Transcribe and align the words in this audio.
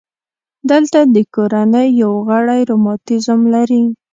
دلته 0.69 0.99
د 1.15 1.17
کورنۍ 1.35 1.87
یو 2.01 2.13
غړی 2.27 2.61
رماتیزم 2.71 3.41
لري. 3.53 3.83